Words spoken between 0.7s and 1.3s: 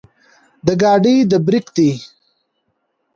ګاډي